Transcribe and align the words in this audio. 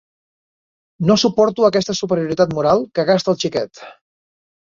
No 1.09 1.17
suporto 1.23 1.67
aquesta 1.67 1.95
superioritat 1.99 2.57
moral 2.61 2.83
que 2.99 3.07
gasta 3.11 3.35
el 3.37 3.39
xiquet. 3.45 3.85